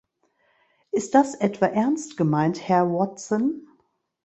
[0.91, 3.67] Ist das etwa ernst gemeint, Herr Watson?